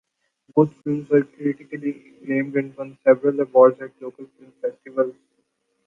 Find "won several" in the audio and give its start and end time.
2.75-3.39